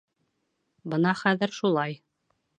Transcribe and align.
Бына 0.95 1.13
хәҙер 1.21 1.55
шулай! 1.61 1.97